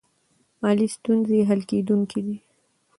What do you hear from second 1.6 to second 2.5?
کیدونکې دي.